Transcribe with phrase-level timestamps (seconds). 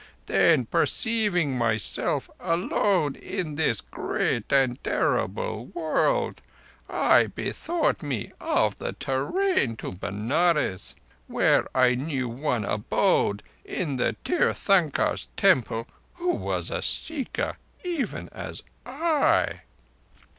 [0.25, 6.41] Then, perceiving myself alone in this great and terrible world,
[6.89, 10.95] I bethought me of the te rain to Benares,
[11.27, 18.63] where I knew one abode in the Tirthankars' Temple who was a Seeker, even as
[18.87, 19.61] I."